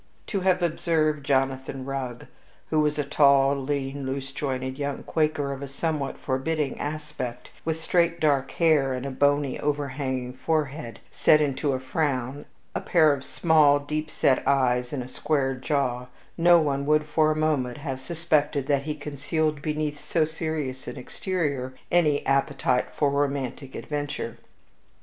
[0.25, 2.25] To have observed Jonathan Rugg,
[2.71, 7.79] who was a tall, lean, loose jointed young Quaker of a somewhat forbidding aspect, with
[7.79, 13.23] straight, dark hair and a bony, overhanging forehead set into a frown, a pair of
[13.23, 18.01] small, deep set eyes, and a square jaw, no one would for a moment have
[18.01, 24.39] suspected that he concealed beneath so serious an exterior any appetite for romantic adventure.